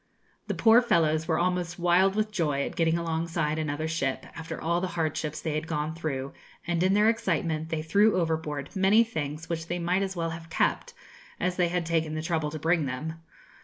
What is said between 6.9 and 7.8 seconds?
their excitement